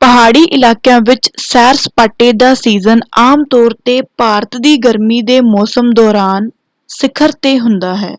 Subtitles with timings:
[0.00, 6.48] ਪਹਾੜੀ ਇਲਾਕਿਆਂ ਵਿੱਚ ਸੈਰ-ਸਪਾਟੇ ਦਾ ਸੀਜ਼ਨ ਆਮ ਤੌਰ 'ਤੇ ਭਾਰਤ ਦੀ ਗਰਮੀ ਦੇ ਮੌਸਮ ਦੌਰਾਨ
[6.90, 8.14] ਸਿਖਰ ‘ਤੇ ਹੁੰਦਾ ਹੈ।